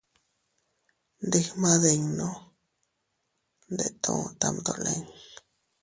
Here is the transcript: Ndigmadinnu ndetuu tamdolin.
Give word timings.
Ndigmadinnu 1.25 2.29
ndetuu 3.73 4.23
tamdolin. 4.39 5.03